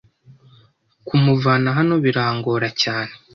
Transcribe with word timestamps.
Kumuvana 1.07 1.69
hano 1.77 1.95
birangora 2.03 2.69
cyane. 2.81 3.13